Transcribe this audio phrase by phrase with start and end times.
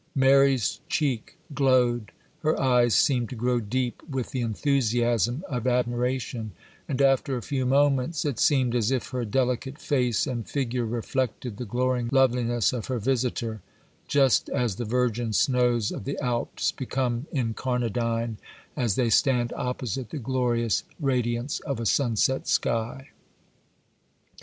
[0.15, 2.11] Mary's cheek glowed,
[2.41, 6.53] her eyes seemed to grow deep with the enthusiasm of admiration,
[6.87, 11.57] and, after a few moments, it seemed as if her delicate face and figure reflected
[11.57, 13.61] the glowing loveliness of her visitor,
[14.07, 18.37] just as the virgin snows of the Alps become incarnadine
[18.75, 23.09] as they stand opposite the glorious radiance of a sunset sky.